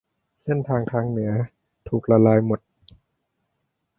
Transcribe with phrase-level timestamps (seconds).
[0.43, 1.31] เส้นทางทางเหนือ
[1.87, 2.59] ถูกละลายหมด